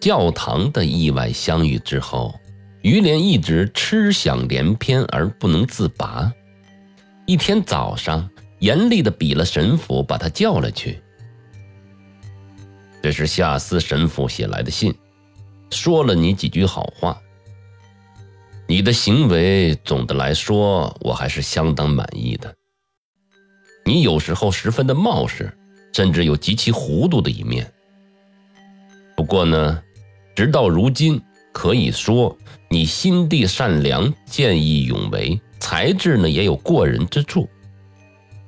[0.00, 2.34] 教堂的意外相遇之后，
[2.80, 6.32] 于连一直痴想连篇而不能自拔。
[7.26, 8.28] 一天早上，
[8.60, 11.02] 严厉的比了神父把他叫了去。
[13.02, 14.94] 这是夏斯神父写来的信，
[15.70, 17.20] 说了你几句好话。
[18.66, 22.54] 你的行为总的来说，我还是相当满意的。
[23.84, 25.52] 你有时候十分的冒失，
[25.92, 27.70] 甚至有极其糊涂的一面。
[29.16, 29.82] 不过呢，
[30.40, 31.20] 直到如今，
[31.52, 32.38] 可以说
[32.70, 35.38] 你心地善良，见义勇为。
[35.58, 37.46] 才智呢也有过人之处。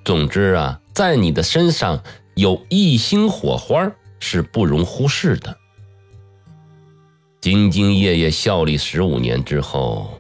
[0.02, 2.02] 总之啊，在你的身上
[2.35, 5.55] 有一星火花是不容忽视的。
[7.43, 10.19] 兢兢业业效力十五年之后，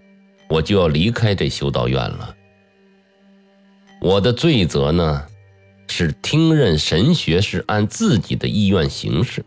[0.50, 2.36] 我就要离开这修道院了。
[4.02, 5.24] 我的罪责呢，
[5.88, 9.42] 是听任神学是按自己的意愿行事。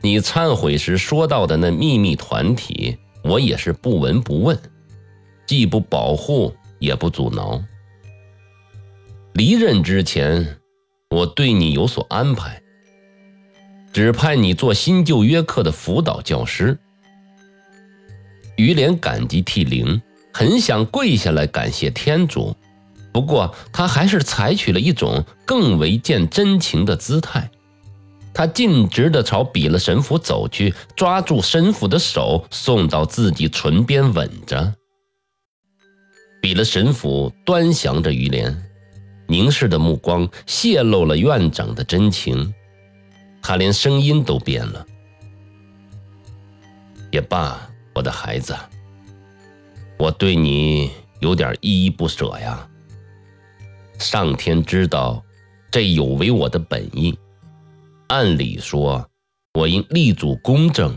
[0.00, 4.58] 你忏悔时说到的那秘密团体，我也是不闻不问。
[5.46, 7.62] 既不保护，也不阻挠。
[9.32, 10.58] 离任之前，
[11.10, 12.60] 我对你有所安排，
[13.92, 16.78] 指派你做新旧约课的辅导教师。
[18.56, 22.54] 于连感激涕零，很想跪下来感谢天主，
[23.12, 27.50] 不过他还是采取了一种更为见真情的姿态。
[28.38, 34.72] 他径直地朝比勒神父走去，抓住神父的手，送到自己唇边吻着。
[36.40, 38.56] 比了神父端详着于连，
[39.26, 42.54] 凝视的目光泄露了院长的真情，
[43.42, 44.86] 他连声音都变了。
[47.10, 48.56] 也罢，我的孩子，
[49.98, 52.68] 我对你有点依依不舍呀。
[53.98, 55.24] 上天知道，
[55.72, 57.18] 这有违我的本意。
[58.08, 59.06] 按理说，
[59.54, 60.96] 我应立足公正，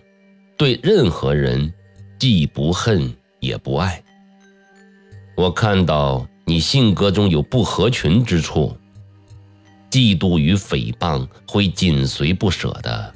[0.58, 1.74] 对任何人
[2.18, 4.02] 既不恨也不爱。
[5.36, 8.78] 我看到你性格中有不合群之处，
[9.90, 13.14] 嫉妒与诽谤会紧随不舍的。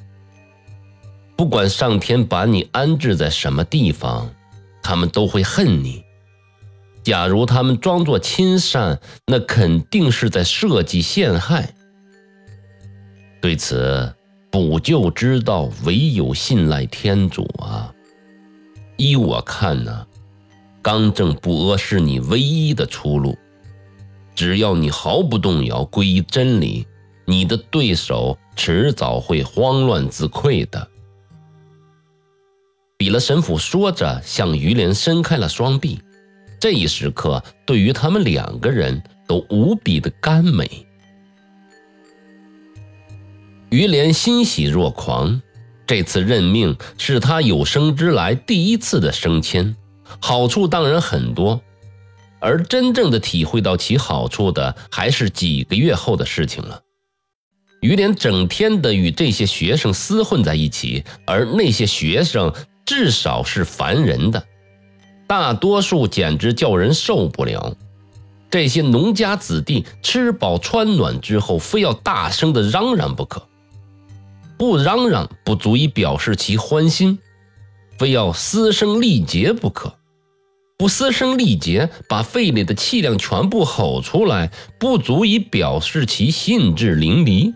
[1.34, 4.30] 不管上天把你安置在什么地方，
[4.82, 6.02] 他们都会恨你。
[7.02, 11.75] 假如他们装作亲善，那肯定是在设计陷害。
[13.46, 14.12] 对此，
[14.50, 17.94] 补救之道唯有信赖天主啊！
[18.96, 20.04] 依我看呢。
[20.82, 23.38] 刚正不阿是你唯一的出路，
[24.34, 26.88] 只要你毫不动摇皈依真理，
[27.24, 30.88] 你的对手迟早会慌乱自溃的。
[32.96, 36.00] 比了神父说着，向于连伸开了双臂。
[36.58, 40.84] 这一时刻，对于他们两个人都无比的甘美。
[43.70, 45.40] 于连欣喜若狂，
[45.86, 49.76] 这次任命是他有生之来第一次的升迁。
[50.20, 51.60] 好处当然很多，
[52.40, 56.80] 而真正的体会到其好处的，还是几个月后的事情了。
[57.80, 62.52] 于连整天的与这些学生厮混在一起，而那些学生
[62.84, 64.42] 至少是烦人的，
[65.26, 67.76] 大多数简直叫人受不了。
[68.48, 73.46] 这些农家子弟吃饱穿暖之后，非要大声的嚷嚷不可，
[74.58, 77.18] 不嚷嚷不足以表示其欢心。
[77.98, 79.94] 非要嘶声力竭不可，
[80.76, 87.54] 不嘶声力竭，把肺里的气量全部吼出来，不足以表示其兴致淋漓。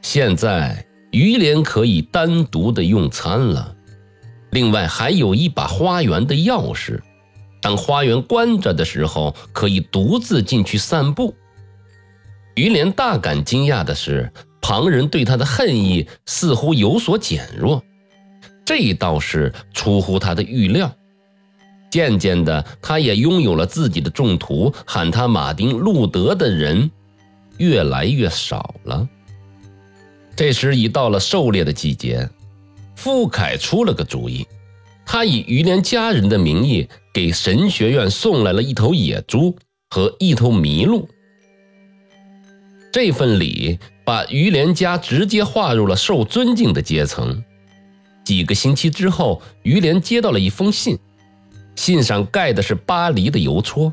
[0.00, 3.76] 现在于连可以单独的用餐了，
[4.50, 6.98] 另外还有一把花园的钥匙，
[7.60, 11.34] 当花园关着的时候，可以独自进去散步。
[12.54, 14.32] 于连大感惊讶的是，
[14.66, 17.84] 旁人对他的恨意似乎有所减弱。
[18.64, 20.90] 这倒是出乎他的预料。
[21.90, 26.90] 渐渐的，他也拥有了自己的众徒，喊他马丁·路德的人
[27.58, 29.06] 越来越少了。
[30.34, 32.26] 这时已到了狩猎的季节，
[32.96, 34.46] 傅凯出了个主意，
[35.04, 39.54] 他以于连家人的名义给神学院送来了一头野猪
[39.90, 41.06] 和一头麋鹿。
[42.94, 47.42] 这份礼把于连家直接划入了受尊敬的阶层。
[48.24, 50.96] 几个星期之后，于连接到了一封信，
[51.74, 53.92] 信上盖的是巴黎的邮戳。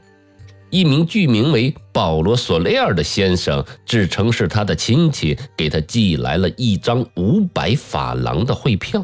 [0.69, 9.03] 一名具名为保罗·索雷尔的先生，自称是他的亲戚，给他寄来了一张五百法郎的汇票。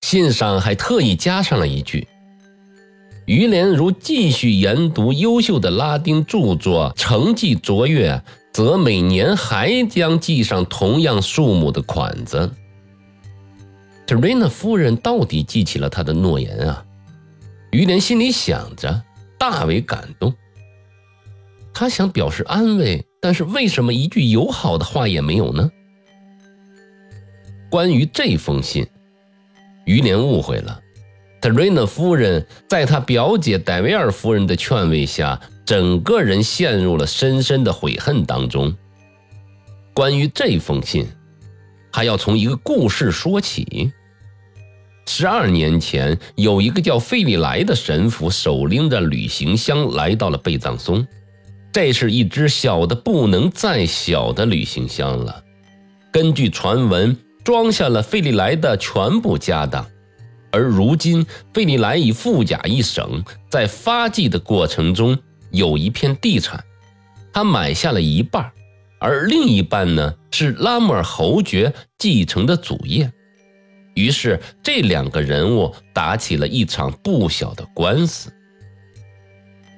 [0.00, 2.08] 信上还特意加上了一句
[3.24, 8.20] ：“于连如继续研读优秀的拉丁著作，成绩卓越，
[8.52, 12.50] 则每年还将寄上同样数目的款子。”
[14.06, 16.84] 特瑞娜夫人到底记起了他的诺言啊！
[17.70, 19.02] 于连心里想着，
[19.38, 20.34] 大为感动。
[21.72, 25.70] 他想表示安慰，但是为什么一句友好的话也没有呢？
[27.70, 28.84] 关于这封信，
[29.84, 30.80] 于连误会了。
[31.40, 35.40] 特瑞娜夫人在他表姐戴维尔夫人的劝慰下，
[35.70, 38.74] 整个人陷入了深深的悔恨当中。
[39.94, 41.06] 关于这封信，
[41.92, 43.92] 还要从一个故事说起。
[45.06, 51.06] 十二年前，有一个叫费利莱的神父，手拎着旅行箱来到了贝藏松。
[51.72, 55.44] 这是一只小的不能再小的旅行箱了。
[56.10, 59.86] 根据传闻，装下了费利莱的全部家当。
[60.50, 61.24] 而如今，
[61.54, 65.16] 费利莱已富甲一省，在发迹的过程中，
[65.50, 66.64] 有一片地产，
[67.32, 68.50] 他买下了一半，
[68.98, 73.12] 而另一半呢是拉穆尔侯爵继承的祖业。
[73.94, 78.32] 于是，这两个人物打起了一场不小的官司。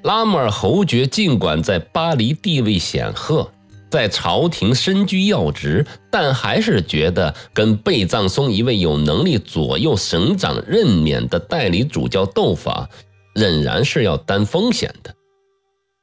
[0.02, 3.50] 拉穆尔侯爵尽管在巴黎地位显赫，
[3.90, 12.88] 在朝廷身居要职，但还是觉得跟贝藏松一位有能力左右省长任免的代理主教斗法，
[13.34, 15.14] 仍然是要担风险的。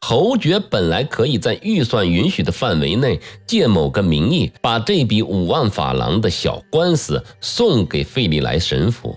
[0.01, 9.15] 侯爵本来可以在预算允许的范围内，借某个名义把这笔五万法郎的小官司送给费利莱神父，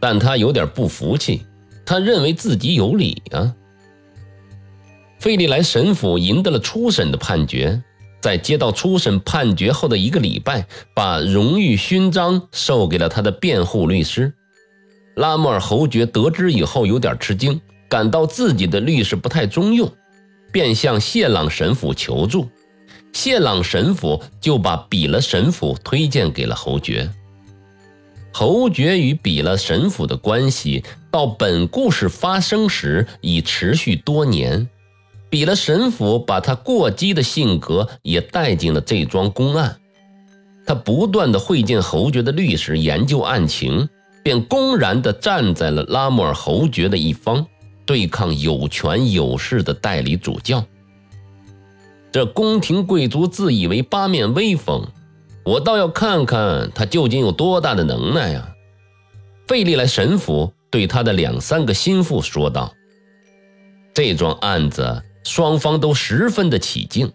[0.00, 1.42] 但他有点不服气。
[1.84, 3.54] 他认为自己有理啊！
[5.18, 7.82] 费利莱神父赢得了初审的判决，
[8.20, 14.34] 在接到初审判决后的一个礼拜，把荣誉勋章授给了他的辩护律师。
[15.14, 19.90] 拉莫尔侯爵得知以后有点吃惊，感到自己的律师不太中用，
[20.52, 22.48] 便向谢朗神父求助。
[23.12, 27.10] 谢朗神父就把比勒神父推荐给了侯爵。
[28.30, 34.68] 侯爵与比勒神父的关系到本故事发生时已持续多年，
[35.30, 39.76] 比勒神父把他过激的性格也带进了这桩公案。
[40.66, 43.88] 他不断的会见侯爵的律师研究案情，
[44.22, 47.44] 便公然的站在了拉莫尔侯爵的一方，
[47.88, 50.62] 对抗有权有势的代理主教。
[52.12, 54.86] 这宫廷贵族自以为八面威风。
[55.42, 58.46] 我倒要看看他究竟有多大的能耐呀！
[59.46, 62.74] 费利莱神父对他的两三个心腹说道
[63.94, 67.10] ：“这桩案子双方都十分的起劲，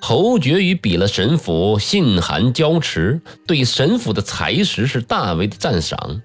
[0.00, 6.22] 侯爵与比勒神父信函交持，对神父的才识是大为的赞赏。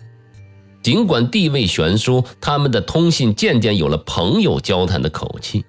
[0.82, 5.64] 尽管地位悬殊，他们的通信渐渐有了朋友交谈的口气。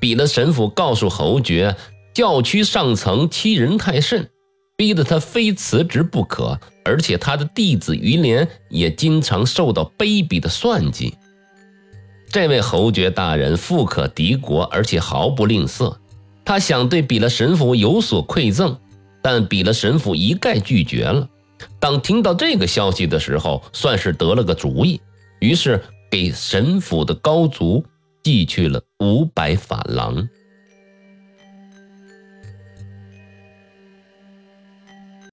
[0.00, 1.76] 比勒神父告诉侯爵，
[2.14, 4.28] 教区上层欺人太甚。”
[4.74, 11.14] 逼得他非辞职不可，而且他的弟子于连也经常受到卑鄙的算计。
[12.28, 15.94] 这位侯爵大人富可敌国，而且毫不吝啬。
[16.44, 18.76] 他想对比勒神父有所馈赠，
[19.22, 21.28] 但比勒神父一概拒绝了。
[21.78, 25.00] 当听到这个消息的时候，算是得了个主意，
[25.40, 27.84] 于是给神府的高足
[28.22, 30.28] 寄去了五百法郎。